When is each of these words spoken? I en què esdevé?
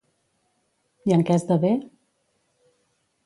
I 1.11 1.15
en 1.17 1.25
què 1.27 1.37
esdevé? 1.41 1.73